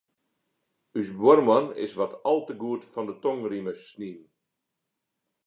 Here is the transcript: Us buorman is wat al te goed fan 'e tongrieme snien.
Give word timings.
Us 1.01 1.09
buorman 1.19 1.65
is 1.85 1.93
wat 1.99 2.13
al 2.31 2.39
te 2.47 2.55
goed 2.63 2.83
fan 2.93 3.09
'e 3.09 3.15
tongrieme 3.23 3.73
snien. 3.85 4.21